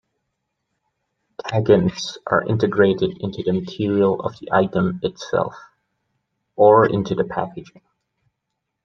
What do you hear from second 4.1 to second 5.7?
of the item itself